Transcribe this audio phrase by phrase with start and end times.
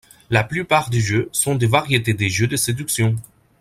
[0.31, 3.15] La plupart des jeux sont des variétés de jeux de séduction.